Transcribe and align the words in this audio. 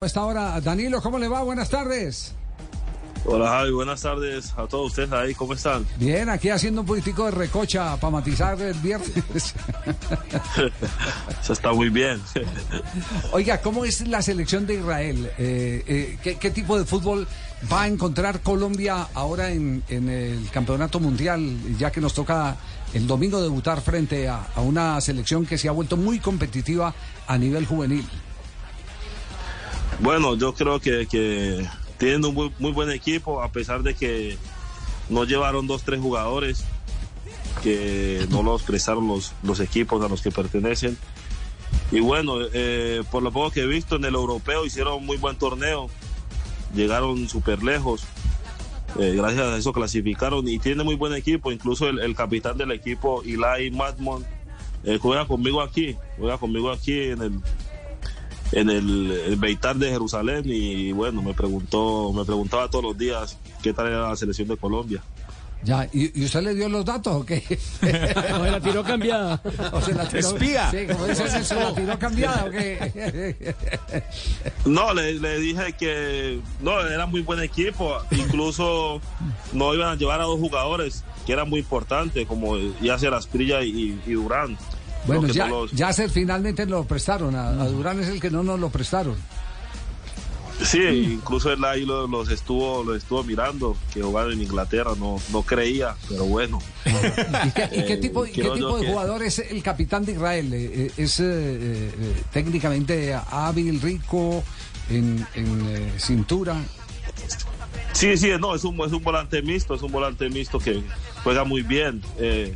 Esta 0.00 0.24
hora, 0.24 0.60
Danilo, 0.60 1.02
¿cómo 1.02 1.18
le 1.18 1.26
va? 1.26 1.42
Buenas 1.42 1.70
tardes. 1.70 2.32
Hola 3.24 3.48
Javi, 3.48 3.72
buenas 3.72 4.00
tardes 4.00 4.52
a 4.56 4.68
todos 4.68 4.90
ustedes 4.90 5.10
ahí, 5.10 5.34
¿cómo 5.34 5.54
están? 5.54 5.84
Bien, 5.98 6.28
aquí 6.28 6.50
haciendo 6.50 6.82
un 6.82 6.86
poquitico 6.86 7.24
de 7.24 7.32
recocha 7.32 7.96
para 7.96 8.12
matizar 8.12 8.62
el 8.62 8.74
viernes. 8.74 9.08
Eso 11.42 11.52
está 11.52 11.72
muy 11.72 11.88
bien. 11.88 12.20
Oiga, 13.32 13.60
¿cómo 13.60 13.84
es 13.84 14.06
la 14.06 14.22
selección 14.22 14.68
de 14.68 14.74
Israel? 14.74 15.32
Eh, 15.36 15.82
eh, 15.88 16.18
¿qué, 16.22 16.36
qué 16.36 16.52
tipo 16.52 16.78
de 16.78 16.84
fútbol 16.84 17.26
va 17.70 17.82
a 17.82 17.88
encontrar 17.88 18.38
Colombia 18.40 19.08
ahora 19.14 19.50
en, 19.50 19.82
en 19.88 20.08
el 20.08 20.48
Campeonato 20.52 21.00
Mundial, 21.00 21.76
ya 21.76 21.90
que 21.90 22.00
nos 22.00 22.14
toca 22.14 22.54
el 22.94 23.08
domingo 23.08 23.42
debutar 23.42 23.80
frente 23.80 24.28
a, 24.28 24.46
a 24.54 24.60
una 24.60 25.00
selección 25.00 25.44
que 25.44 25.58
se 25.58 25.68
ha 25.68 25.72
vuelto 25.72 25.96
muy 25.96 26.20
competitiva 26.20 26.94
a 27.26 27.36
nivel 27.36 27.66
juvenil? 27.66 28.06
Bueno, 30.00 30.36
yo 30.36 30.54
creo 30.54 30.78
que, 30.80 31.06
que 31.06 31.66
tienen 31.98 32.24
un 32.24 32.34
muy, 32.34 32.52
muy 32.58 32.72
buen 32.72 32.90
equipo, 32.90 33.42
a 33.42 33.50
pesar 33.50 33.82
de 33.82 33.94
que 33.94 34.38
no 35.08 35.24
llevaron 35.24 35.66
dos, 35.66 35.82
tres 35.82 36.00
jugadores 36.00 36.64
que 37.62 38.26
no 38.30 38.42
los 38.44 38.62
prestaron 38.62 39.08
los, 39.08 39.32
los 39.42 39.58
equipos 39.58 40.02
a 40.04 40.08
los 40.08 40.22
que 40.22 40.30
pertenecen. 40.30 40.96
Y 41.90 42.00
bueno, 42.00 42.36
eh, 42.52 43.02
por 43.10 43.22
lo 43.22 43.32
poco 43.32 43.50
que 43.50 43.62
he 43.62 43.66
visto 43.66 43.96
en 43.96 44.04
el 44.04 44.14
europeo 44.14 44.64
hicieron 44.64 45.04
muy 45.04 45.16
buen 45.16 45.36
torneo, 45.36 45.88
llegaron 46.74 47.28
súper 47.28 47.62
lejos, 47.62 48.04
eh, 48.98 49.14
gracias 49.16 49.46
a 49.46 49.56
eso 49.56 49.72
clasificaron 49.72 50.46
y 50.48 50.58
tiene 50.58 50.84
muy 50.84 50.94
buen 50.94 51.12
equipo, 51.14 51.50
incluso 51.50 51.88
el, 51.88 51.98
el 51.98 52.14
capitán 52.14 52.56
del 52.56 52.70
equipo, 52.70 53.22
Eli 53.22 53.70
Madmon, 53.70 54.24
eh, 54.84 54.98
juega 55.00 55.26
conmigo 55.26 55.60
aquí, 55.60 55.96
juega 56.18 56.38
conmigo 56.38 56.70
aquí 56.70 57.00
en 57.00 57.22
el, 57.22 57.32
en 58.52 58.70
el, 58.70 59.10
el 59.10 59.36
Beitar 59.36 59.76
de 59.76 59.90
Jerusalén 59.90 60.42
y 60.46 60.92
bueno, 60.92 61.22
me 61.22 61.34
preguntó, 61.34 62.12
me 62.12 62.24
preguntaba 62.24 62.68
todos 62.68 62.84
los 62.84 62.98
días 62.98 63.38
qué 63.62 63.72
tal 63.72 63.88
era 63.88 64.08
la 64.08 64.16
selección 64.16 64.48
de 64.48 64.56
Colombia. 64.56 65.02
Ya, 65.64 65.88
¿y, 65.92 66.20
y 66.20 66.24
usted 66.24 66.42
le 66.42 66.54
dio 66.54 66.68
los 66.68 66.84
datos 66.84 67.16
o 67.16 67.26
qué? 67.26 67.42
o 67.82 68.44
se 68.44 68.50
la 68.50 68.60
tiró 68.60 68.84
cambiada. 68.84 69.40
O 69.72 69.80
se 69.80 69.92
la 69.92 70.06
tiró, 70.08 70.28
Espía. 70.28 70.70
Sí, 70.70 70.86
como 70.86 71.06
dice, 71.06 71.44
¿se 71.44 71.54
la 71.56 71.74
tiró 71.74 71.98
cambiada 71.98 72.44
o 72.44 72.50
qué? 72.50 73.54
No, 74.64 74.94
le, 74.94 75.14
le 75.14 75.40
dije 75.40 75.72
que 75.72 76.40
no, 76.60 76.80
era 76.80 77.06
muy 77.06 77.22
buen 77.22 77.40
equipo, 77.40 77.96
incluso 78.12 79.00
no 79.52 79.74
iban 79.74 79.88
a 79.90 79.94
llevar 79.96 80.20
a 80.20 80.24
dos 80.24 80.38
jugadores, 80.38 81.04
que 81.26 81.32
era 81.32 81.44
muy 81.44 81.60
importante, 81.60 82.24
como 82.24 82.56
Yacer 82.80 83.12
Asprilla 83.12 83.62
y, 83.62 84.00
y 84.06 84.12
Durán. 84.12 84.56
Bueno, 85.08 85.26
ya, 85.28 85.46
los- 85.48 85.72
ya 85.72 85.92
se 85.92 86.08
finalmente 86.08 86.64
lo 86.66 86.84
prestaron. 86.84 87.34
A, 87.34 87.48
a 87.48 87.66
Durán 87.68 87.98
es 88.00 88.08
el 88.08 88.20
que 88.20 88.30
no 88.30 88.42
nos 88.42 88.60
lo 88.60 88.70
prestaron. 88.70 89.16
Sí, 90.64 90.80
incluso 91.14 91.52
él 91.52 91.64
ahí 91.64 91.84
lo- 91.86 92.08
los, 92.08 92.28
estuvo, 92.30 92.82
los 92.82 92.96
estuvo 92.96 93.22
mirando, 93.22 93.76
que 93.94 94.02
jugaban 94.02 94.32
en 94.32 94.42
Inglaterra, 94.42 94.90
no, 94.98 95.20
no 95.32 95.42
creía, 95.42 95.94
pero 96.08 96.24
bueno. 96.24 96.58
¿Y 97.46 97.50
qué, 97.52 97.64
y 97.72 97.84
qué 97.84 97.92
Eh, 97.92 97.96
tipo, 97.98 98.24
qué 98.24 98.42
de 98.42 98.50
que- 98.80 98.88
jugador 98.88 99.22
es 99.22 99.38
el 99.38 99.62
capitán 99.62 100.04
de 100.04 100.12
Israel? 100.12 100.52
Eh, 100.52 100.70
eh, 100.74 100.92
¿Es 100.96 101.20
eh, 101.20 101.92
técnicamente 102.32 103.14
hábil, 103.30 103.80
rico, 103.80 104.42
en, 104.90 105.24
en, 105.36 105.66
eh, 105.68 105.92
cintura? 105.98 106.56
Sí, 107.92 108.16
sí, 108.16 108.28
no, 108.40 108.54
es 108.56 108.64
un, 108.64 108.80
es 108.80 108.92
un 108.92 109.02
volante 109.02 109.40
mixto, 109.42 109.74
es 109.76 109.82
un 109.82 109.92
volante 109.92 110.28
mixto 110.28 110.58
que 110.58 110.82
juega 111.22 111.44
muy 111.44 111.62
bien. 111.62 112.02
Eh, 112.18 112.54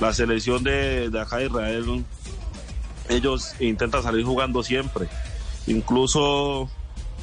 la 0.00 0.12
selección 0.12 0.62
de, 0.62 1.10
de 1.10 1.20
acá 1.20 1.38
de 1.38 1.46
Israel, 1.46 2.04
ellos 3.08 3.54
intentan 3.60 4.02
salir 4.02 4.24
jugando 4.24 4.62
siempre. 4.62 5.08
Incluso 5.66 6.70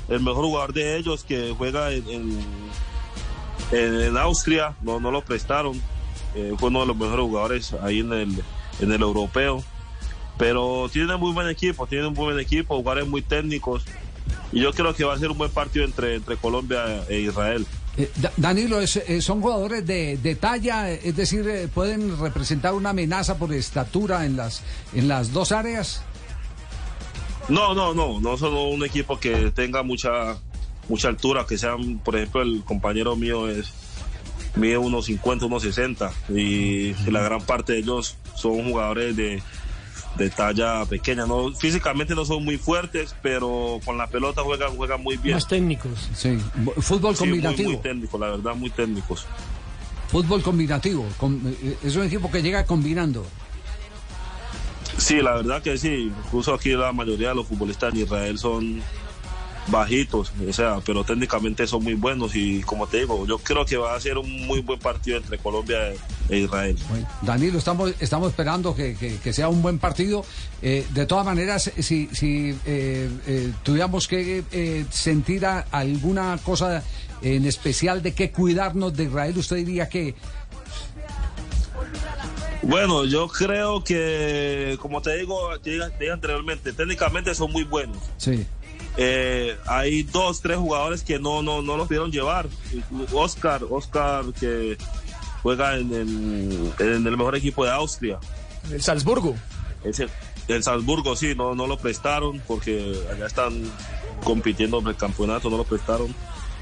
el 0.08 0.22
mejor 0.22 0.46
jugador 0.46 0.74
de 0.74 0.98
ellos 0.98 1.24
que 1.24 1.54
juega 1.58 1.92
en, 1.92 2.40
en, 3.72 4.18
Austria, 4.18 4.76
no, 4.82 5.00
no 5.00 5.12
lo 5.12 5.24
prestaron. 5.24 5.82
Eh, 6.36 6.54
fue 6.58 6.70
uno 6.70 6.82
de 6.82 6.88
los 6.88 6.98
mejores 6.98 7.26
jugadores 7.26 7.74
ahí 7.82 8.00
en 8.00 8.14
el, 8.14 8.44
en 8.80 8.92
el 8.92 9.02
europeo. 9.02 9.64
Pero 10.38 10.90
tiene 10.92 11.16
muy 11.16 11.32
buen 11.32 11.48
equipo, 11.48 11.88
tiene 11.88 12.08
un 12.08 12.14
buen 12.14 12.40
equipo, 12.40 12.76
jugadores 12.76 13.08
muy 13.08 13.22
técnicos. 13.22 13.86
Y 14.52 14.60
yo 14.60 14.74
creo 14.74 14.94
que 14.94 15.06
va 15.06 15.14
a 15.14 15.18
ser 15.18 15.32
un 15.32 15.38
buen 15.38 15.52
partido 15.52 15.86
entre, 15.86 16.16
entre 16.16 16.36
Colombia 16.38 17.04
e 17.08 17.20
Israel. 17.20 17.66
Eh, 17.98 18.12
Da- 18.18 18.32
Danilo, 18.36 18.82
es- 18.82 18.98
eh, 18.98 19.22
¿son 19.22 19.42
jugadores 19.42 19.86
de, 19.88 20.18
de 20.18 20.36
talla? 20.36 20.92
eh, 20.92 21.00
Es 21.04 21.16
decir, 21.16 21.48
eh, 21.48 21.68
¿pueden 21.74 22.20
representar 22.20 22.74
una 22.74 22.90
amenaza 22.90 23.38
por 23.38 23.54
estatura 23.54 24.26
en 24.26 24.36
las, 24.36 24.62
en 24.94 25.08
las 25.08 25.32
dos 25.32 25.52
áreas? 25.52 26.02
No, 27.48 27.74
no, 27.76 27.94
no, 27.94 28.20
no 28.20 28.38
son 28.38 28.54
un 28.54 28.84
equipo 28.84 29.20
que 29.20 29.52
tenga 29.52 29.84
mucha 29.84 30.38
mucha 30.88 31.08
altura, 31.08 31.46
que 31.48 31.58
sean, 31.58 31.98
por 32.00 32.16
ejemplo, 32.16 32.42
el 32.44 32.64
compañero 32.64 33.16
mío 33.16 33.50
es 33.50 33.72
mide 34.56 34.78
unos 34.78 35.06
50, 35.06 35.46
unos 35.48 35.64
60 35.64 36.12
y 36.30 36.94
la 37.10 37.22
gran 37.24 37.42
parte 37.42 37.74
de 37.74 37.80
ellos 37.80 38.18
son 38.36 38.70
jugadores 38.70 39.16
de, 39.16 39.42
de 40.18 40.30
talla 40.30 40.86
pequeña, 40.86 41.26
no 41.26 41.52
físicamente 41.54 42.16
no 42.16 42.24
son 42.26 42.44
muy 42.46 42.58
fuertes, 42.58 43.16
pero 43.22 43.80
con 43.84 43.98
la 43.98 44.08
pelota 44.08 44.42
juegan 44.44 44.76
juegan 44.76 45.02
muy 45.04 45.18
bien. 45.18 45.36
Más 45.36 45.48
técnicos. 45.48 46.10
Sí, 46.16 46.38
fútbol 46.80 47.16
Sí, 47.16 47.24
muy, 47.26 47.40
combinativo. 47.42 47.72
muy 47.72 47.82
técnicos, 47.82 48.20
la 48.20 48.30
verdad, 48.30 48.56
muy 48.56 48.70
técnicos. 48.70 49.26
Fútbol 50.10 50.42
combinativo. 50.42 51.06
com- 51.18 51.42
eh, 51.46 51.78
es 51.84 51.96
un 51.96 52.04
equipo 52.04 52.32
que 52.32 52.42
llega 52.42 52.66
combinando. 52.66 53.26
Sí, 54.98 55.16
la 55.22 55.34
verdad 55.36 55.62
que 55.62 55.78
sí. 55.78 56.12
Incluso 56.26 56.54
aquí 56.54 56.70
la 56.70 56.92
mayoría 56.94 57.30
de 57.30 57.36
los 57.36 57.48
futbolistas 57.48 57.94
en 57.94 58.02
Israel 58.02 58.38
son 58.38 58.82
bajitos, 59.68 60.32
o 60.48 60.54
sea, 60.54 60.78
pero 60.86 61.04
técnicamente 61.04 61.66
son 61.66 61.84
muy 61.84 61.96
buenos 61.96 62.36
y 62.36 62.62
como 62.62 62.86
te 62.86 62.98
digo, 63.00 63.26
yo 63.26 63.40
creo 63.40 63.66
que 63.66 63.78
va 63.78 63.96
a 63.96 64.00
ser 64.00 64.16
un 64.20 64.46
muy 64.46 64.62
buen 64.62 64.78
partido 64.80 65.18
entre 65.18 65.40
Colombia 65.40 65.78
e 66.30 66.40
Israel. 66.40 66.78
Bueno, 66.90 67.08
Danilo, 67.22 67.58
estamos, 67.58 67.94
estamos 68.00 68.30
esperando 68.30 68.76
que, 68.76 68.96
que- 68.96 69.18
que 69.18 69.34
sea 69.34 69.48
un 69.50 69.62
buen 69.62 69.78
partido. 69.80 70.26
Eh, 70.62 70.86
de 70.92 71.06
todas 71.06 71.26
maneras, 71.26 71.72
si, 71.80 72.10
si 72.14 72.58
eh, 72.66 73.10
eh, 73.28 73.52
tuviéramos 73.64 74.08
que 74.08 74.86
sentir 74.92 75.46
a- 75.46 75.66
alguna 75.72 76.38
cosa 76.44 76.84
en 77.22 77.46
especial 77.46 78.02
de 78.04 78.14
qué 78.14 78.32
cuidarnos 78.32 78.94
de 78.96 79.06
Israel, 79.06 79.38
usted 79.38 79.58
diría 79.58 79.88
que 79.90 80.16
Bueno, 82.64 83.06
yo 83.06 83.28
creo 83.28 83.84
que, 83.84 84.78
como 84.82 85.02
te 85.02 85.16
digo, 85.18 85.38
te 85.60 85.72
dije- 85.72 85.90
te 85.92 86.00
dije 86.06 86.12
anteriormente, 86.14 86.74
técnicamente 86.74 87.36
son 87.36 87.52
muy 87.52 87.64
buenos. 87.64 87.98
sí. 88.18 88.46
Eh, 88.98 89.58
hay 89.68 90.04
dos, 90.04 90.40
tres 90.40 90.56
jugadores 90.58 91.04
que 91.04 91.20
no, 91.20 91.42
no, 91.44 91.62
no 91.62 91.76
los 91.76 91.86
pudieron 91.88 92.12
llevar. 92.14 92.48
Oscar, 93.12 93.62
Oscar 93.70 94.24
que 94.40 94.78
juega 95.46 95.78
en 95.78 95.94
el, 95.94 96.74
en 96.80 97.06
el 97.06 97.18
mejor 97.18 97.36
equipo 97.36 97.64
de 97.66 97.70
Austria. 97.70 98.18
El 98.72 98.82
Salzburgo. 98.82 99.36
Ese, 99.84 100.08
el 100.48 100.64
Salzburgo 100.64 101.16
sí, 101.16 101.36
no, 101.36 101.54
no 101.54 101.68
lo 101.68 101.78
prestaron 101.78 102.42
porque 102.48 103.00
allá 103.14 103.28
están 103.28 103.54
compitiendo 104.24 104.80
en 104.80 104.88
el 104.88 104.96
campeonato, 104.96 105.52
no 105.52 105.58
lo 105.58 105.64
prestaron. 105.64 106.08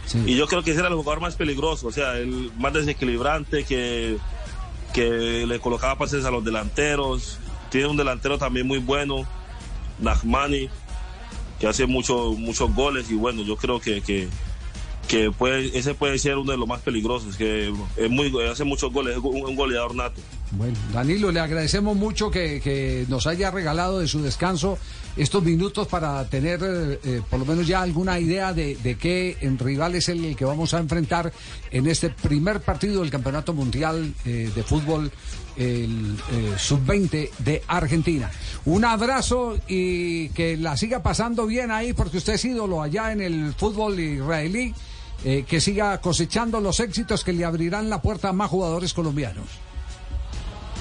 sí. 0.06 0.22
Y 0.28 0.36
yo 0.36 0.48
creo 0.48 0.64
que 0.64 0.72
ese 0.72 0.82
era 0.82 0.90
el 0.90 0.96
jugador 0.96 1.22
más 1.22 1.38
peligroso, 1.38 1.88
o 1.88 1.92
sea, 1.94 2.18
el 2.18 2.52
más 2.58 2.74
desequilibrante 2.74 3.64
que, 3.64 4.18
que 4.94 5.46
le 5.48 5.60
colocaba 5.62 5.98
pases 5.98 6.26
a 6.26 6.32
los 6.32 6.44
delanteros. 6.44 7.40
Tiene 7.70 7.88
un 7.88 7.96
delantero 7.96 8.38
también 8.38 8.68
muy 8.68 8.80
bueno, 8.80 9.26
Nahmani, 10.00 10.68
que 11.58 11.68
hace 11.68 11.86
mucho, 11.86 12.34
muchos 12.34 12.76
goles 12.76 13.10
y 13.10 13.16
bueno, 13.16 13.44
yo 13.44 13.56
creo 13.56 13.80
que, 13.80 14.02
que, 14.02 14.28
que 15.08 15.32
puede, 15.32 15.78
ese 15.78 15.94
puede 15.94 16.18
ser 16.18 16.38
uno 16.38 16.52
de 16.52 16.58
los 16.58 16.68
más 16.68 16.82
peligrosos, 16.82 17.36
que 17.36 17.74
es 17.98 18.10
muy, 18.10 18.32
hace 18.50 18.64
muchos 18.64 18.92
goles, 18.92 19.18
es 19.18 19.24
un, 19.24 19.44
un 19.44 19.56
goleador 19.56 19.96
nato. 19.96 20.22
Bueno, 20.56 20.78
Danilo, 20.94 21.32
le 21.32 21.40
agradecemos 21.40 21.98
mucho 21.98 22.30
que, 22.30 23.06
nos 23.10 23.26
haya 23.26 23.50
regalado 23.50 24.00
de 24.00 24.08
su 24.08 24.22
descanso 24.22 24.78
estos 25.18 25.44
minutos 25.44 25.88
para 25.88 26.24
tener 26.26 26.60
eh, 26.64 27.00
eh, 27.04 27.22
por 27.28 27.40
lo 27.40 27.46
menos 27.46 27.68
ya 27.68 27.82
alguna 27.82 28.20
idea 28.20 28.54
de, 28.54 28.98
qué 29.00 29.38
rival 29.60 29.96
es 29.96 30.10
el 30.10 30.36
que 30.36 30.46
vamos 30.46 30.74
a 30.74 30.80
enfrentar 30.80 31.32
en 31.72 31.88
este 31.88 32.10
primer 32.10 32.62
partido 32.62 33.02
del 33.02 33.10
Campeonato 33.10 33.54
Mundial 33.54 34.14
eh, 34.26 34.52
de 34.54 34.64
Fútbol, 34.64 35.12
el 35.58 36.18
eh, 36.32 36.54
Sub-20 36.58 37.32
de 37.40 37.64
Argentina. 37.68 38.30
Un 38.66 38.86
abrazo 38.86 39.58
y 39.68 40.30
que 40.30 40.56
la 40.58 40.78
siga 40.78 41.02
pasando 41.02 41.48
bien 41.48 41.72
ahí 41.72 41.94
porque 41.94 42.18
usted 42.18 42.34
es 42.34 42.46
ídolo 42.46 42.82
allá 42.82 43.12
en 43.12 43.22
el 43.22 43.54
fútbol 43.54 44.00
israelí. 44.00 44.74
que 45.24 45.62
siga 45.62 46.02
cosechando 46.02 46.60
los 46.60 46.82
éxitos 46.82 47.24
que 47.24 47.32
le 47.32 47.46
abrirán 47.46 47.90
la 47.90 48.02
puerta 48.02 48.30
a 48.30 48.34
más 48.34 48.50
jugadores 48.50 48.94
colombianos. 48.94 49.48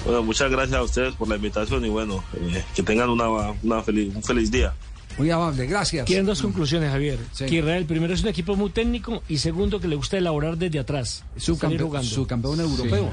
Bueno, 0.05 0.21
muchas 0.21 0.51
gracias 0.51 0.77
a 0.77 0.83
ustedes 0.83 1.15
por 1.15 1.29
la 1.29 1.35
invitación 1.35 1.85
y 1.85 1.89
bueno, 1.89 2.23
eh, 2.33 2.63
que 2.75 2.83
tengan 2.83 3.09
una, 3.09 3.29
una 3.63 3.81
feliz, 3.81 4.13
un 4.13 4.23
feliz 4.23 4.51
día. 4.51 4.73
Muy 5.17 5.29
amable, 5.29 5.65
gracias. 5.67 6.05
Quieren 6.05 6.25
dos 6.25 6.41
conclusiones, 6.41 6.91
Javier. 6.91 7.19
Sí. 7.33 7.45
Que 7.45 7.55
Israel, 7.57 7.85
primero, 7.85 8.13
es 8.13 8.21
un 8.23 8.29
equipo 8.29 8.55
muy 8.55 8.69
técnico 8.71 9.21
y 9.29 9.37
segundo, 9.37 9.79
que 9.79 9.87
le 9.87 9.95
gusta 9.95 10.17
elaborar 10.17 10.57
desde 10.57 10.79
atrás. 10.79 11.23
Su, 11.37 11.55
salir 11.55 11.77
campe- 11.79 11.83
jugando. 11.83 12.09
su 12.09 12.25
campeón 12.27 12.59
europeo. 12.59 13.09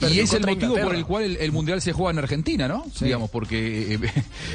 ¿no? 0.00 0.08
Y 0.08 0.20
es 0.20 0.32
el 0.32 0.44
motivo 0.46 0.76
por 0.76 0.94
el 0.94 1.04
cual 1.06 1.22
el, 1.24 1.36
el 1.36 1.52
Mundial 1.52 1.80
se 1.80 1.92
juega 1.92 2.10
en 2.12 2.18
Argentina, 2.18 2.66
¿no? 2.68 2.84
Sí. 2.94 3.04
Digamos, 3.06 3.30
porque 3.30 3.94
eh, 3.94 3.98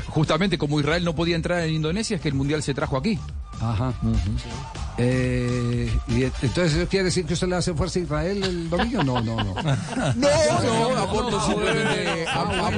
justamente 0.08 0.58
como 0.58 0.80
Israel 0.80 1.04
no 1.06 1.16
podía 1.16 1.36
entrar 1.36 1.62
en 1.64 1.74
Indonesia, 1.74 2.16
es 2.16 2.22
que 2.22 2.28
el 2.30 2.36
Mundial 2.36 2.62
se 2.64 2.74
trajo 2.74 2.98
aquí. 2.98 3.18
Ajá. 3.62 3.94
Eh, 4.98 5.90
y 6.10 6.24
e- 6.24 6.32
entonces 6.42 6.74
eso 6.76 6.88
quiere 6.88 7.06
decir 7.06 7.26
que 7.26 7.34
usted 7.34 7.48
le 7.48 7.56
hace 7.56 7.74
fuerza 7.74 8.00
a 8.00 8.02
Israel 8.04 8.44
el 8.44 8.70
domingo? 8.70 9.04
No, 9.04 9.22
no, 9.22 9.36
no. 9.36 9.54
No, 10.16 10.62
no, 10.64 10.98
aporto 10.98 11.46
simplemente. 11.46 12.26
aporto. 12.28 12.78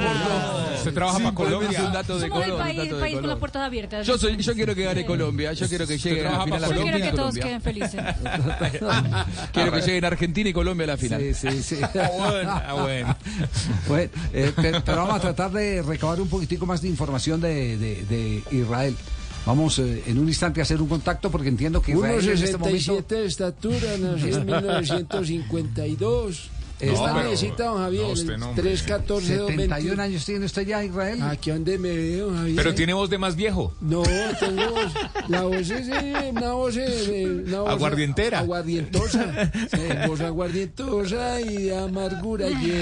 Usted 0.82 0.94
trabaja 0.94 1.18
para 1.18 1.34
Colombia. 1.34 1.84
un 1.86 1.92
dato 1.92 2.18
de 2.18 2.28
Somos 2.28 2.44
el 2.44 2.50
Colombia. 2.50 2.64
país, 2.64 2.72
un 2.72 2.76
dato 2.76 2.82
el 2.82 2.88
de 2.94 3.00
país 3.00 3.00
con 3.00 3.02
las 3.02 3.12
Colombia. 3.22 3.40
puertas 3.40 3.62
abiertas. 3.62 4.06
Yo, 4.06 4.18
soy, 4.18 4.36
yo 4.36 4.54
quiero 4.54 4.74
que 4.74 4.82
gane 4.84 5.06
Colombia, 5.06 5.52
yo 5.52 5.68
quiero 5.68 5.86
que 5.86 5.98
lleguen 5.98 6.26
a 6.26 6.32
la 6.32 6.44
final 6.44 6.60
para 6.60 6.60
Yo 6.60 6.66
Argentina 6.82 6.92
quiero 6.92 7.10
que 7.10 7.16
todos 7.16 7.34
Colombia. 7.34 7.44
queden 7.44 7.62
felices. 7.62 8.02
Quiero 9.52 9.72
que 9.72 9.80
lleguen 9.80 10.04
Argentina 10.04 10.50
y 10.50 10.52
Colombia 10.52 10.84
a 10.84 10.88
la 10.88 10.96
final. 10.96 11.20
Sí, 11.20 11.34
sí, 11.34 11.62
sí. 11.62 11.76
Ah, 11.94 12.08
bueno, 12.18 12.50
ah, 12.50 12.74
bueno. 12.82 13.16
Bueno, 13.88 14.10
eh, 14.32 14.52
pero, 14.56 14.82
pero 14.84 14.96
vamos 14.98 15.16
a 15.16 15.20
tratar 15.20 15.50
de 15.52 15.82
recabar 15.82 16.20
un 16.20 16.28
poquitico 16.28 16.66
más 16.66 16.82
de 16.82 16.88
información 16.88 17.40
de, 17.40 17.76
de- 17.76 18.04
de 18.06 18.42
Israel. 18.56 18.96
Vamos 19.44 19.78
eh, 19.80 20.04
en 20.06 20.18
un 20.18 20.28
instante 20.28 20.60
a 20.60 20.62
hacer 20.62 20.80
un 20.80 20.88
contacto 20.88 21.30
porque 21.30 21.48
entiendo 21.48 21.82
que 21.82 21.92
Israel 21.92 22.24
en 22.28 22.42
este 22.42 22.56
momento 22.56 22.98
1,67 22.98 23.06
de 23.08 23.26
estatura, 23.26 23.96
nació 23.98 24.36
en 24.36 24.46
1952. 24.46 26.50
Esta 26.82 27.22
necesita, 27.22 27.64
don 27.64 27.78
Javier, 27.78 28.02
no, 28.02 28.08
usted 28.10 28.36
no, 28.38 28.48
hombre. 28.48 28.62
314 28.62 29.26
71 29.46 30.02
años 30.02 30.24
tiene 30.24 30.44
usted 30.46 30.66
ya, 30.66 30.84
Israel. 30.84 31.22
Aquí 31.22 31.50
donde 31.50 31.78
me 31.78 31.90
veo, 31.94 32.34
Javier. 32.34 32.56
Pero 32.56 32.74
tiene 32.74 32.92
voz 32.94 33.08
de 33.10 33.18
más 33.18 33.36
viejo. 33.36 33.72
No, 33.80 34.02
tengo 34.40 34.70
voz. 34.70 34.92
La 35.28 35.42
voz 35.42 35.70
es 35.70 35.88
eh, 35.88 36.30
una 36.34 36.52
voz, 36.52 36.76
eh, 36.76 37.42
una 37.46 37.60
voz 37.60 37.70
Aguardientera. 37.70 38.38
Aguardientosa. 38.40 39.50
Sí, 39.70 39.78
voz 40.08 40.20
aguardientosa 40.20 41.40
y 41.40 41.62
de 41.64 41.78
amargura. 41.78 42.48
Y 42.50 42.72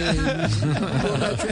borracho 1.02 1.48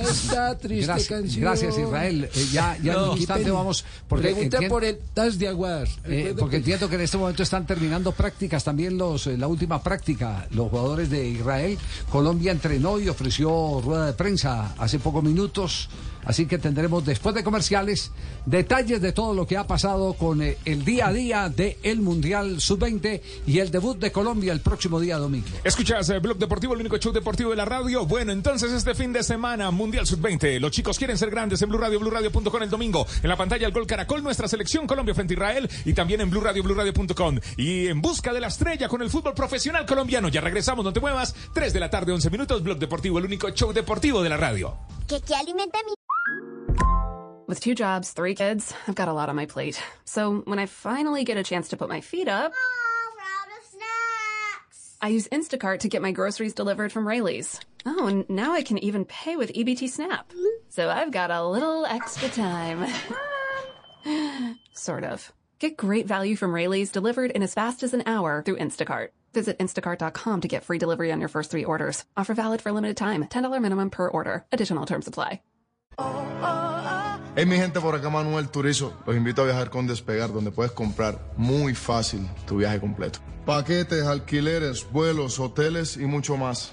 esta 0.00 0.58
triste 0.58 0.86
Gracias, 0.86 1.08
canción. 1.08 1.40
gracias, 1.42 1.78
Israel. 1.78 2.24
Eh, 2.34 2.46
ya 2.52 2.76
ya 2.82 2.92
en 2.92 2.98
No, 2.98 3.12
un 3.12 3.18
instante 3.18 3.50
vamos. 3.50 3.84
Porque 4.08 4.28
Pregunta 4.28 4.58
por 4.68 4.84
el 4.84 4.98
tas 5.14 5.38
de 5.38 5.48
aguas. 5.48 5.98
Eh, 6.04 6.34
porque 6.38 6.52
que- 6.52 6.56
entiendo 6.58 6.88
que 6.88 6.94
en 6.96 7.00
este 7.02 7.16
momento 7.18 7.42
están 7.42 7.66
terminando 7.66 8.12
prácticas 8.12 8.64
también 8.64 8.96
los 8.98 9.26
eh, 9.26 9.36
la 9.36 9.46
última 9.46 9.82
práctica 9.82 10.46
los 10.50 10.70
jugadores 10.70 11.10
de 11.10 11.28
Israel. 11.28 11.67
Colombia 12.10 12.52
entrenó 12.52 12.98
y 12.98 13.08
ofreció 13.08 13.80
rueda 13.84 14.06
de 14.06 14.12
prensa 14.12 14.74
hace 14.78 14.98
pocos 14.98 15.22
minutos. 15.22 15.88
Así 16.28 16.44
que 16.44 16.58
tendremos 16.58 17.06
después 17.06 17.34
de 17.34 17.42
comerciales 17.42 18.12
detalles 18.44 19.00
de 19.00 19.12
todo 19.12 19.32
lo 19.32 19.46
que 19.46 19.56
ha 19.56 19.66
pasado 19.66 20.12
con 20.12 20.42
eh, 20.42 20.58
el 20.66 20.84
día 20.84 21.06
a 21.06 21.12
día 21.12 21.48
del 21.48 22.00
Mundial 22.00 22.60
Sub-20 22.60 23.22
y 23.46 23.60
el 23.60 23.70
debut 23.70 23.98
de 23.98 24.12
Colombia 24.12 24.52
el 24.52 24.60
próximo 24.60 25.00
día 25.00 25.16
domingo. 25.16 25.46
Escuchas 25.64 26.10
eh, 26.10 26.18
Blog 26.18 26.36
Deportivo, 26.36 26.74
el 26.74 26.80
único 26.80 26.98
show 26.98 27.12
deportivo 27.12 27.50
de 27.50 27.56
la 27.56 27.64
radio. 27.64 28.04
Bueno, 28.04 28.32
entonces 28.32 28.72
este 28.72 28.94
fin 28.94 29.10
de 29.10 29.22
semana, 29.22 29.70
Mundial 29.70 30.06
Sub-20. 30.06 30.60
Los 30.60 30.70
chicos 30.70 30.98
quieren 30.98 31.16
ser 31.16 31.30
grandes 31.30 31.62
en 31.62 31.70
Blue 31.70 31.78
Radio, 31.78 31.98
BlueRadio.com 31.98 32.62
el 32.62 32.68
domingo. 32.68 33.06
En 33.22 33.28
la 33.30 33.36
pantalla 33.36 33.66
el 33.66 33.72
gol 33.72 33.86
Caracol, 33.86 34.22
nuestra 34.22 34.48
selección 34.48 34.86
Colombia 34.86 35.14
frente 35.14 35.32
a 35.32 35.36
Israel. 35.36 35.70
Y 35.86 35.94
también 35.94 36.20
en 36.20 36.28
Blue 36.28 36.42
Radio, 36.42 36.62
BlueRadio.com. 36.62 37.38
Y 37.56 37.86
en 37.86 38.02
busca 38.02 38.34
de 38.34 38.40
la 38.40 38.48
estrella 38.48 38.86
con 38.88 39.00
el 39.00 39.08
fútbol 39.08 39.32
profesional 39.32 39.86
colombiano. 39.86 40.28
Ya 40.28 40.42
regresamos, 40.42 40.84
no 40.84 40.92
te 40.92 41.00
muevas. 41.00 41.34
3 41.54 41.72
de 41.72 41.80
la 41.80 41.88
tarde, 41.90 42.12
11 42.12 42.30
minutos. 42.30 42.62
Blog 42.62 42.78
Deportivo, 42.78 43.18
el 43.18 43.24
único 43.24 43.50
show 43.50 43.72
deportivo 43.72 44.22
de 44.22 44.28
la 44.28 44.36
radio. 44.36 44.76
que 45.08 45.20
que 45.20 45.34
alimenta 45.34 45.78
mi 45.84 45.94
With 47.46 47.60
two 47.60 47.74
jobs, 47.74 48.12
three 48.12 48.34
kids, 48.34 48.74
I've 48.86 48.94
got 48.94 49.08
a 49.08 49.12
lot 49.12 49.30
on 49.30 49.36
my 49.36 49.46
plate. 49.46 49.80
So 50.04 50.42
when 50.44 50.58
I 50.58 50.66
finally 50.66 51.24
get 51.24 51.38
a 51.38 51.42
chance 51.42 51.68
to 51.70 51.76
put 51.78 51.88
my 51.88 52.00
feet 52.02 52.28
up, 52.28 52.52
Oh, 52.54 53.14
we're 53.14 53.22
out 53.22 53.58
of 53.58 53.64
snacks. 53.64 54.96
I 55.00 55.08
use 55.08 55.26
Instacart 55.28 55.78
to 55.80 55.88
get 55.88 56.02
my 56.02 56.12
groceries 56.12 56.52
delivered 56.52 56.92
from 56.92 57.08
Rayleigh's. 57.08 57.58
Oh, 57.86 58.06
and 58.06 58.28
now 58.28 58.52
I 58.52 58.62
can 58.62 58.76
even 58.78 59.06
pay 59.06 59.36
with 59.36 59.50
EBT 59.54 59.88
Snap. 59.88 60.30
So 60.68 60.90
I've 60.90 61.10
got 61.10 61.30
a 61.30 61.42
little 61.46 61.86
extra 61.86 62.28
time. 62.28 62.84
sort 64.74 65.04
of. 65.04 65.32
Get 65.58 65.76
great 65.78 66.06
value 66.06 66.36
from 66.36 66.52
Rayleigh's 66.52 66.90
delivered 66.92 67.30
in 67.30 67.42
as 67.42 67.54
fast 67.54 67.82
as 67.82 67.94
an 67.94 68.02
hour 68.04 68.42
through 68.44 68.58
Instacart. 68.58 69.08
Visit 69.32 69.58
instacart.com 69.58 70.40
to 70.40 70.48
get 70.48 70.64
free 70.64 70.78
delivery 70.78 71.12
on 71.12 71.20
your 71.20 71.28
first 71.28 71.50
three 71.50 71.64
orders. 71.64 72.04
Offer 72.16 72.34
valid 72.34 72.60
for 72.60 72.70
a 72.70 72.72
limited 72.72 72.96
time. 72.96 73.24
$10 73.24 73.60
minimum 73.62 73.90
per 73.90 74.08
order. 74.08 74.44
Additional 74.52 74.86
terms 74.86 75.06
apply. 75.06 75.40
Hey 77.36 77.46
mi 77.46 77.56
gente, 77.56 77.80
por 77.80 77.94
acá 77.94 78.10
Manuel 78.10 78.48
Turizo. 78.48 78.92
Los 79.06 79.14
invito 79.14 79.42
a 79.42 79.44
viajar 79.44 79.70
con 79.70 79.86
Despegar, 79.86 80.32
donde 80.32 80.50
puedes 80.50 80.72
comprar 80.72 81.32
muy 81.36 81.72
fácil 81.72 82.28
tu 82.46 82.56
viaje 82.56 82.80
completo. 82.80 83.20
Paquetes, 83.46 84.04
alquileres, 84.04 84.84
vuelos, 84.90 85.38
hoteles 85.38 85.96
y 85.96 86.06
mucho 86.06 86.36
más. 86.36 86.72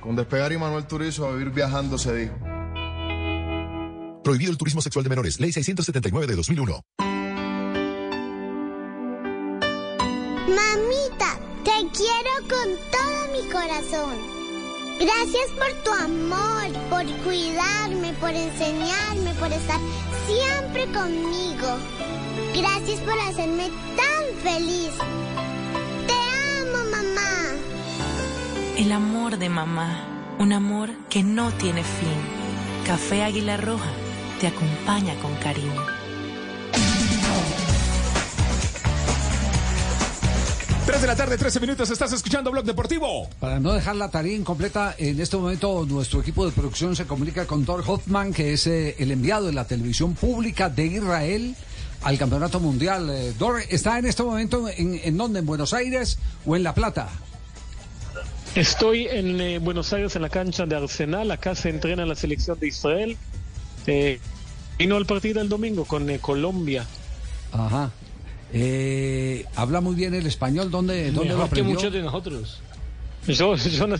Con 0.00 0.16
Despegar 0.16 0.52
y 0.52 0.58
Manuel 0.58 0.86
Turizo 0.86 1.26
a 1.26 1.32
vivir 1.32 1.50
viajando 1.50 1.98
se 1.98 2.14
dijo. 2.14 2.34
Prohibido 4.24 4.50
el 4.50 4.56
turismo 4.56 4.80
sexual 4.80 5.02
de 5.02 5.10
menores. 5.10 5.38
Ley 5.38 5.52
679 5.52 6.26
de 6.26 6.34
2001. 6.34 6.80
Quiero 11.96 12.32
con 12.48 12.68
todo 12.90 13.20
mi 13.32 13.50
corazón. 13.50 14.16
Gracias 15.00 15.50
por 15.58 15.72
tu 15.82 15.90
amor, 15.92 16.68
por 16.90 17.04
cuidarme, 17.24 18.12
por 18.14 18.30
enseñarme, 18.30 19.32
por 19.38 19.50
estar 19.52 19.80
siempre 20.26 20.86
conmigo. 20.92 21.68
Gracias 22.54 23.00
por 23.00 23.18
hacerme 23.18 23.70
tan 23.96 24.24
feliz. 24.42 24.92
Te 26.06 26.14
amo, 26.60 26.90
mamá. 26.90 27.52
El 28.76 28.92
amor 28.92 29.38
de 29.38 29.48
mamá, 29.48 30.06
un 30.38 30.52
amor 30.52 30.90
que 31.08 31.22
no 31.22 31.50
tiene 31.52 31.82
fin. 31.82 32.86
Café 32.86 33.22
Águila 33.22 33.56
Roja 33.56 33.90
te 34.40 34.46
acompaña 34.46 35.14
con 35.16 35.34
cariño. 35.36 35.95
Tres 40.86 41.00
de 41.00 41.06
la 41.08 41.16
tarde, 41.16 41.36
13 41.36 41.58
minutos. 41.58 41.90
Estás 41.90 42.12
escuchando 42.12 42.52
Blog 42.52 42.64
Deportivo. 42.64 43.28
Para 43.40 43.58
no 43.58 43.72
dejar 43.72 43.96
la 43.96 44.08
tarea 44.08 44.36
incompleta, 44.36 44.94
en 44.96 45.20
este 45.20 45.36
momento 45.36 45.84
nuestro 45.84 46.20
equipo 46.20 46.46
de 46.46 46.52
producción 46.52 46.94
se 46.94 47.06
comunica 47.06 47.44
con 47.44 47.64
Thor 47.64 47.82
Hoffman, 47.84 48.32
que 48.32 48.52
es 48.52 48.68
eh, 48.68 48.94
el 49.00 49.10
enviado 49.10 49.46
de 49.46 49.52
la 49.52 49.66
televisión 49.66 50.14
pública 50.14 50.70
de 50.70 50.86
Israel 50.86 51.56
al 52.02 52.16
Campeonato 52.18 52.60
Mundial. 52.60 53.10
Eh, 53.10 53.32
Thor, 53.36 53.62
¿está 53.68 53.98
en 53.98 54.06
este 54.06 54.22
momento 54.22 54.68
en, 54.68 55.00
en 55.02 55.16
dónde? 55.16 55.40
¿En 55.40 55.46
Buenos 55.46 55.74
Aires 55.74 56.20
o 56.46 56.54
en 56.54 56.62
La 56.62 56.72
Plata? 56.72 57.08
Estoy 58.56 59.06
en 59.06 59.38
eh, 59.38 59.58
Buenos 59.58 59.92
Aires 59.92 60.16
en 60.16 60.22
la 60.22 60.30
cancha 60.30 60.64
de 60.64 60.76
Arsenal. 60.76 61.30
Acá 61.30 61.54
se 61.54 61.68
entrena 61.68 62.06
la 62.06 62.14
selección 62.14 62.58
de 62.58 62.68
Israel. 62.68 63.18
Eh, 63.86 64.18
vino 64.78 64.96
el 64.96 65.04
partido 65.04 65.42
el 65.42 65.48
domingo 65.50 65.84
con 65.84 66.08
eh, 66.08 66.20
Colombia. 66.20 66.86
Ajá. 67.52 67.90
Eh, 68.52 69.44
habla 69.56 69.80
muy 69.80 69.94
bien 69.94 70.14
el 70.14 70.26
español. 70.26 70.70
¿Dónde, 70.70 71.10
dónde 71.10 71.30
lo 71.30 71.36
Mejor 71.36 71.38
que 71.38 71.44
aprendió? 71.60 71.74
muchos 71.74 71.92
de 71.92 72.02
nosotros. 72.02 72.60
Yo, 73.26 73.56
yo 73.56 73.86
no- 73.86 73.96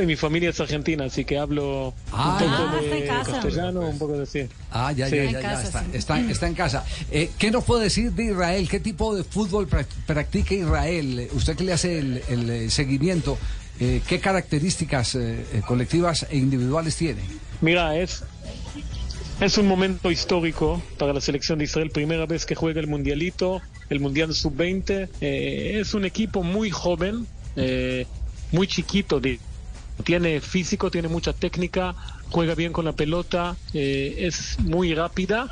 y 0.00 0.06
mi 0.06 0.14
familia 0.16 0.50
es 0.50 0.60
argentina, 0.60 1.04
así 1.04 1.24
que 1.24 1.36
hablo 1.36 1.92
Ah. 2.12 2.38
un 2.40 2.48
poco 2.48 2.52
Ah, 2.54 2.80
está 2.80 2.94
en 2.94 3.00
de 3.00 3.06
casa. 3.08 3.32
castellano, 3.32 3.80
un 3.80 3.98
poco 3.98 4.12
de 4.18 4.24
sí. 4.26 4.48
Ah, 4.70 4.92
ya, 4.92 5.08
Sí. 5.08 5.16
ya, 5.16 5.24
ya, 5.24 5.30
ya, 5.32 5.40
casa, 5.42 5.62
está, 5.64 5.80
sí. 5.84 5.90
está, 5.94 6.20
está 6.20 6.46
en 6.46 6.54
casa. 6.54 6.84
Eh, 7.10 7.30
¿Qué 7.38 7.50
nos 7.50 7.64
puede 7.64 7.84
decir 7.84 8.12
de 8.12 8.24
Israel? 8.26 8.68
¿Qué 8.68 8.78
tipo 8.80 9.14
de 9.16 9.24
fútbol 9.24 9.68
prac- 9.68 9.88
practica 10.06 10.54
Israel? 10.54 11.28
Usted 11.34 11.56
que 11.56 11.64
le 11.64 11.72
hace 11.72 11.98
el, 11.98 12.22
el, 12.28 12.50
eh, 12.50 12.70
seguimiento, 12.70 13.36
eh, 13.80 14.00
¿qué 14.06 14.20
características 14.20 15.16
eh, 15.16 15.44
eh, 15.54 15.62
colectivas 15.66 16.24
e 16.30 16.36
individuales 16.36 16.94
tiene? 16.94 17.22
Mira, 17.60 17.96
es, 17.96 18.22
es 19.40 19.56
un 19.58 19.66
momento 19.66 20.10
histórico 20.10 20.82
para 20.98 21.12
la 21.12 21.20
selección 21.20 21.58
de 21.58 21.64
Israel. 21.64 21.90
Primera 21.90 22.26
vez 22.26 22.44
que 22.44 22.54
juega 22.54 22.80
el 22.80 22.86
Mundialito, 22.86 23.60
el 23.88 24.00
Mundial 24.00 24.34
Sub-20. 24.34 25.08
Eh, 25.20 25.78
es 25.80 25.94
un 25.94 26.04
equipo 26.04 26.42
muy 26.42 26.70
joven, 26.70 27.26
eh, 27.56 28.06
muy 28.52 28.66
chiquito. 28.66 29.20
de- 29.20 29.38
tiene 30.04 30.40
físico, 30.40 30.90
tiene 30.90 31.08
mucha 31.08 31.34
técnica, 31.34 31.94
juega 32.30 32.54
bien 32.54 32.72
con 32.72 32.86
la 32.86 32.92
pelota, 32.92 33.56
eh, 33.74 34.14
es 34.20 34.58
muy 34.60 34.94
rápida. 34.94 35.50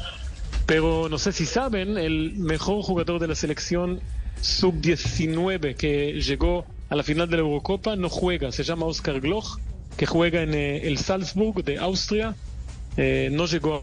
Pero 0.65 1.09
no 1.11 1.19
sé 1.19 1.33
si 1.33 1.45
saben, 1.47 1.99
el 1.99 2.33
mejor 2.37 2.83
jugador 2.83 3.21
de 3.21 3.29
la 3.29 3.35
selección 3.35 4.01
Sub-19 4.41 5.75
que 5.77 6.21
llegó 6.21 6.65
a 6.89 6.97
la 6.97 7.03
final 7.03 7.29
de 7.29 7.37
la 7.37 7.43
Eurocopa 7.43 7.97
no 7.97 8.09
juega. 8.09 8.53
Se 8.53 8.65
llama 8.65 8.87
Oscar 8.87 9.21
Gloch, 9.21 9.59
que 9.97 10.07
juega 10.07 10.43
en 10.43 10.55
eh, 10.55 10.87
el 10.89 10.99
Salzburg 10.99 11.63
de 11.65 11.79
Austria. 11.79 12.35
Eh, 12.99 13.31
no 13.33 13.47
llegó 13.47 13.83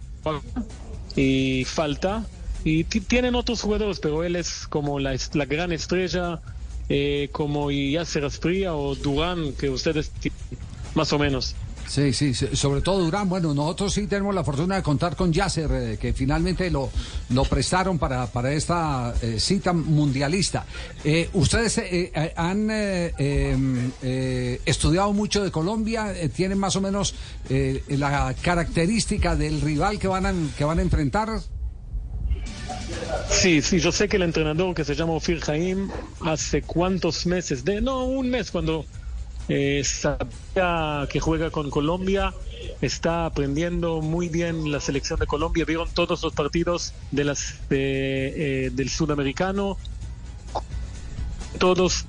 y 1.16 1.64
falta. 1.66 2.26
Y 2.64 2.84
ti- 2.84 3.02
tienen 3.02 3.36
otros 3.36 3.62
jugadores, 3.62 4.00
pero 4.00 4.24
él 4.24 4.36
es 4.36 4.68
como 4.68 5.00
la, 5.00 5.16
la 5.34 5.46
gran 5.46 5.72
estrella, 5.72 6.42
eh, 6.90 7.30
como 7.32 7.72
Yasser 7.72 8.26
Aspria 8.26 8.76
o 8.76 8.96
Durán, 8.96 9.54
que 9.54 9.70
ustedes 9.70 10.12
más 10.96 11.14
o 11.14 11.20
menos. 11.20 11.56
Sí, 11.88 12.14
sí, 12.14 12.34
sobre 12.34 12.82
todo 12.82 13.00
Durán. 13.00 13.30
Bueno, 13.30 13.54
nosotros 13.54 13.94
sí 13.94 14.08
tenemos 14.08 14.34
la 14.34 14.44
fortuna 14.44 14.76
de 14.76 14.84
contar 14.84 15.16
con 15.16 15.32
Yasser, 15.32 15.70
eh, 15.72 15.98
que 16.00 16.14
finalmente 16.14 16.70
lo, 16.72 16.90
lo 17.30 17.44
prestaron 17.46 18.00
para, 18.00 18.28
para 18.28 18.52
esta 18.54 19.14
eh, 19.22 19.40
cita 19.40 19.72
mundialista. 19.72 20.66
Eh, 21.04 21.30
¿Ustedes 21.34 21.78
eh, 21.78 22.34
han 22.36 22.70
estudiado 24.66 25.14
mucho 25.14 25.44
de 25.44 25.52
Colombia? 25.52 26.14
¿Tienen 26.36 26.58
más 26.58 26.76
o 26.76 26.82
menos 26.82 27.14
la 27.88 28.34
característica 28.42 29.36
del 29.36 29.62
rival 29.62 30.00
que 30.00 30.08
van 30.08 30.26
a, 30.26 30.34
que 30.58 30.64
van 30.64 30.80
a 30.80 30.82
enfrentar? 30.82 31.30
Sí, 33.30 33.62
sí, 33.62 33.80
yo 33.80 33.92
sé 33.92 34.08
que 34.08 34.18
el 34.18 34.24
entrenador 34.24 34.74
que 34.74 34.84
se 34.84 34.96
llama 34.96 35.14
Ofir 35.14 35.40
Jaim 35.40 35.90
hace 36.22 36.62
cuántos 36.62 37.26
meses, 37.26 37.64
de 37.64 37.82
no, 37.82 38.06
un 38.06 38.30
mes 38.30 38.52
cuando 38.52 38.86
eh, 39.48 39.84
sabía 39.84 41.08
que 41.10 41.20
juega 41.20 41.52
con 41.52 41.70
Colombia, 41.70 42.34
está 42.82 43.26
aprendiendo 43.26 44.02
muy 44.02 44.28
bien 44.30 44.72
la 44.72 44.80
selección 44.80 45.20
de 45.20 45.28
Colombia, 45.28 45.66
vieron 45.66 45.88
todos 45.94 46.24
los 46.24 46.34
partidos 46.34 46.94
de 47.12 47.24
las 47.26 47.60
de, 47.70 48.66
eh, 48.66 48.70
del 48.72 48.90
sudamericano, 48.90 49.78
todos, 51.60 52.06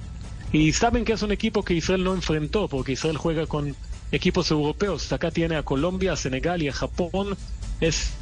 y 0.53 0.73
saben 0.73 1.05
que 1.05 1.13
es 1.13 1.23
un 1.23 1.33
equipo 1.33 1.63
que 1.63 1.75
Israel 1.75 2.05
no 2.05 2.15
enfrentó, 2.15 2.69
porque 2.69 2.93
Israel 2.93 3.17
juega 3.17 3.47
con 3.47 3.77
equipos 4.13 4.51
europeos, 4.51 5.13
acá 5.13 5.31
tiene 5.31 5.57
a 5.57 5.63
Colombia, 5.63 6.15
a 6.15 6.17
Senegal 6.17 6.63
y 6.63 6.69
a 6.69 6.73
Japón, 6.73 7.37
es, 7.81 8.13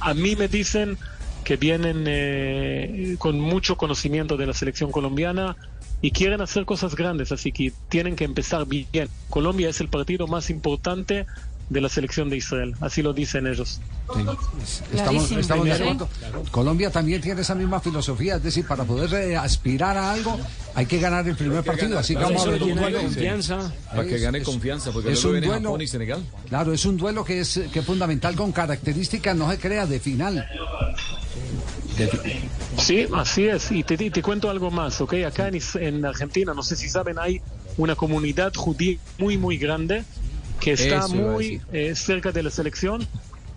a 0.00 0.14
mí 0.14 0.34
me 0.34 0.48
dicen 0.48 0.98
que 1.44 1.56
vienen 1.56 2.04
eh, 2.06 3.16
con 3.18 3.38
mucho 3.40 3.76
conocimiento 3.76 4.36
de 4.36 4.46
la 4.46 4.52
selección 4.52 4.90
colombiana 4.90 5.56
y 6.00 6.10
quieren 6.12 6.40
hacer 6.40 6.64
cosas 6.64 6.94
grandes, 6.94 7.32
así 7.32 7.52
que 7.52 7.72
tienen 7.88 8.14
que 8.16 8.24
empezar 8.24 8.66
bien. 8.66 9.08
Colombia 9.30 9.68
es 9.68 9.80
el 9.80 9.88
partido 9.88 10.26
más 10.26 10.48
importante 10.50 11.26
de 11.70 11.82
la 11.82 11.90
selección 11.90 12.30
de 12.30 12.36
Israel, 12.38 12.74
así 12.80 13.02
lo 13.02 13.12
dicen 13.12 13.46
ellos. 13.46 13.78
Sí, 14.14 14.20
estamos, 14.94 15.30
estamos 15.32 15.66
de 15.66 15.72
acuerdo. 15.74 16.08
Colombia 16.50 16.90
también 16.90 17.20
tiene 17.20 17.42
esa 17.42 17.54
misma 17.54 17.78
filosofía, 17.80 18.36
es 18.36 18.42
decir, 18.42 18.66
para 18.66 18.84
poder 18.84 19.12
eh, 19.12 19.36
aspirar 19.36 19.94
a 19.98 20.12
algo 20.12 20.38
hay 20.74 20.86
que 20.86 20.98
ganar 20.98 21.28
el 21.28 21.36
primer 21.36 21.62
partido, 21.62 21.98
así 21.98 22.14
que 22.16 22.22
vamos 22.22 22.46
a 22.46 22.50
ver 22.52 22.62
un 22.62 22.74
duelo. 22.74 23.00
confianza. 23.02 23.70
Para 23.90 24.06
que 24.06 24.18
gane 24.18 24.42
confianza, 24.42 24.92
porque 24.92 25.12
es 25.12 25.22
un 25.26 25.32
viene 25.32 25.46
duelo- 25.48 25.68
Japón 25.68 25.82
y 25.82 25.86
Senegal. 25.88 26.22
Claro, 26.48 26.72
es 26.72 26.86
un 26.86 26.96
duelo 26.96 27.22
que 27.22 27.40
es, 27.40 27.60
que 27.70 27.80
es 27.80 27.84
fundamental 27.84 28.34
con 28.34 28.50
características, 28.52 29.36
no 29.36 29.50
se 29.50 29.58
crea, 29.58 29.84
de 29.84 30.00
final. 30.00 30.48
De- 31.98 32.40
Sí, 32.78 33.06
así 33.14 33.46
es. 33.46 33.70
Y 33.72 33.82
te, 33.84 33.96
te 33.96 34.22
cuento 34.22 34.48
algo 34.50 34.70
más, 34.70 35.00
¿ok? 35.00 35.14
Acá 35.26 35.48
en, 35.48 35.58
en 35.80 36.04
Argentina, 36.04 36.54
no 36.54 36.62
sé 36.62 36.76
si 36.76 36.88
saben, 36.88 37.18
hay 37.18 37.40
una 37.76 37.94
comunidad 37.94 38.52
judía 38.54 38.96
muy, 39.18 39.36
muy 39.38 39.56
grande 39.58 40.04
que 40.60 40.72
está 40.72 40.98
Eso 41.00 41.14
muy 41.14 41.60
eh, 41.72 41.94
cerca 41.94 42.32
de 42.32 42.42
la 42.42 42.50
selección 42.50 43.06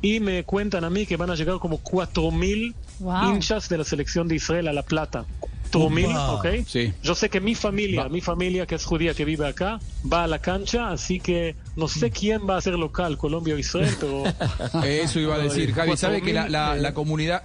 y 0.02 0.20
me 0.20 0.44
cuentan 0.44 0.84
a 0.84 0.90
mí 0.90 1.06
que 1.06 1.18
van 1.18 1.30
a 1.30 1.36
llegar 1.36 1.58
como 1.60 1.80
4.000 1.82 2.74
Wow. 3.00 3.32
hinchas 3.34 3.68
de 3.68 3.80
la 3.80 3.84
selección 3.84 4.28
de 4.28 4.36
Israel 4.36 4.68
a 4.68 4.74
La 4.74 4.84
Plata. 4.84 5.26
4.000, 5.72 6.06
Upa. 6.10 6.34
¿ok? 6.34 6.46
Sí. 6.68 6.94
Yo 7.02 7.16
sé 7.16 7.30
que 7.30 7.40
mi 7.42 7.56
familia, 7.56 8.08
mi 8.10 8.22
familia 8.22 8.68
que 8.68 8.76
es 8.76 8.86
judía 8.86 9.14
que 9.16 9.26
vive 9.26 9.48
acá, 9.48 9.80
va 10.12 10.26
a 10.26 10.28
la 10.28 10.38
cancha, 10.40 10.92
así 10.92 11.20
que 11.20 11.56
no 11.76 11.88
sé 11.88 12.12
quién 12.12 12.42
va 12.48 12.58
a 12.58 12.62
ser 12.62 12.74
local, 12.76 13.18
Colombia 13.18 13.56
o 13.56 13.58
Israel, 13.58 13.96
pero... 14.00 14.24
Eso 14.86 15.20
iba 15.20 15.34
a 15.36 15.40
decir, 15.40 15.74
Javi. 15.74 15.98
¿Sabe 15.98 16.22
que 16.22 16.32
la, 16.34 16.48
la- 16.50 16.76
la 16.76 16.94
comunidad... 16.94 17.42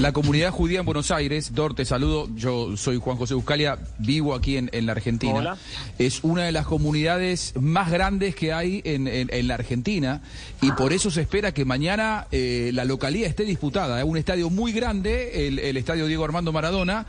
La 0.00 0.10
comunidad 0.12 0.50
judía 0.50 0.80
en 0.80 0.86
Buenos 0.86 1.12
Aires, 1.12 1.54
Dor, 1.54 1.74
te 1.74 1.84
saludo, 1.84 2.28
yo 2.34 2.76
soy 2.76 2.98
Juan 2.98 3.16
José 3.16 3.34
Buscalia, 3.34 3.78
vivo 3.98 4.34
aquí 4.34 4.56
en, 4.56 4.68
en 4.72 4.86
la 4.86 4.92
Argentina. 4.92 5.34
Hola. 5.34 5.56
Es 6.00 6.18
una 6.24 6.42
de 6.42 6.50
las 6.50 6.66
comunidades 6.66 7.52
más 7.60 7.92
grandes 7.92 8.34
que 8.34 8.52
hay 8.52 8.82
en, 8.84 9.06
en- 9.06 9.30
en 9.32 9.46
la 9.46 9.54
Argentina 9.54 10.20
y 10.60 10.72
por 10.72 10.92
eso 10.92 11.12
se 11.12 11.20
espera 11.20 11.54
que 11.54 11.64
mañana 11.64 12.26
eh, 12.32 12.72
la 12.74 12.84
localidad 12.84 13.28
esté 13.28 13.44
disputada. 13.44 14.00
Es 14.00 14.04
un 14.04 14.16
estadio 14.16 14.50
muy 14.50 14.72
grande, 14.72 15.46
el, 15.46 15.60
el 15.60 15.76
estadio 15.76 16.06
Diego 16.06 16.24
Armando 16.24 16.52
Maradona. 16.52 17.06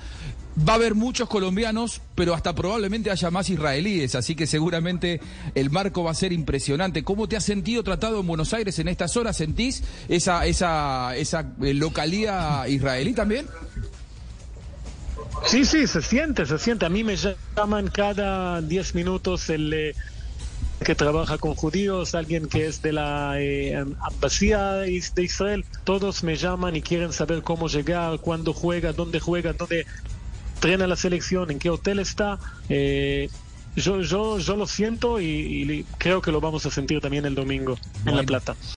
Va 0.57 0.73
a 0.73 0.75
haber 0.77 0.95
muchos 0.95 1.27
colombianos, 1.27 2.01
pero 2.15 2.33
hasta 2.33 2.55
probablemente 2.55 3.11
haya 3.11 3.29
más 3.29 3.49
israelíes, 3.49 4.15
así 4.15 4.35
que 4.35 4.47
seguramente 4.47 5.19
el 5.53 5.69
marco 5.69 6.03
va 6.03 6.11
a 6.11 6.13
ser 6.15 6.31
impresionante. 6.31 7.03
¿Cómo 7.03 7.27
te 7.27 7.35
has 7.35 7.43
sentido 7.43 7.83
tratado 7.83 8.21
en 8.21 8.27
Buenos 8.27 8.53
Aires 8.53 8.79
en 8.79 8.87
estas 8.87 9.17
horas? 9.17 9.35
¿Sentís 9.35 9.83
esa, 10.07 10.45
esa, 10.45 11.13
esa 11.17 11.51
eh, 11.61 11.73
localía 11.73 12.63
israelí 12.69 13.11
también? 13.13 13.47
Sí, 15.45 15.65
sí, 15.65 15.87
se 15.87 16.01
siente, 16.01 16.45
se 16.45 16.57
siente. 16.57 16.85
A 16.85 16.89
mí 16.89 17.03
me 17.03 17.17
llaman 17.57 17.89
cada 17.89 18.61
10 18.61 18.95
minutos 18.95 19.49
el 19.49 19.73
eh, 19.73 19.95
que 20.85 20.95
trabaja 20.95 21.37
con 21.37 21.53
judíos, 21.55 22.15
alguien 22.15 22.47
que 22.47 22.65
es 22.67 22.81
de 22.81 22.93
la 22.93 23.35
eh, 23.39 23.83
is- 24.87 25.13
de 25.13 25.23
Israel. 25.23 25.65
Todos 25.83 26.23
me 26.23 26.37
llaman 26.37 26.77
y 26.77 26.81
quieren 26.81 27.11
saber 27.11 27.41
cómo 27.41 27.67
llegar, 27.67 28.19
cuándo 28.19 28.53
juega, 28.53 28.93
dónde 28.93 29.19
juega, 29.19 29.51
dónde 29.51 29.85
entrena 30.55 30.87
la 30.87 30.95
selección, 30.95 31.51
en 31.51 31.59
qué 31.59 31.69
hotel 31.69 31.99
está. 31.99 32.39
Eh, 32.69 33.29
yo, 33.75 34.01
yo, 34.01 34.39
yo 34.39 34.55
lo 34.55 34.65
siento 34.67 35.19
y, 35.19 35.25
y 35.25 35.85
creo 35.97 36.21
que 36.21 36.31
lo 36.31 36.39
vamos 36.39 36.65
a 36.65 36.71
sentir 36.71 37.01
también 37.01 37.25
el 37.25 37.35
domingo 37.35 37.77
en 38.05 38.15
La 38.15 38.23
Plata. 38.23 38.55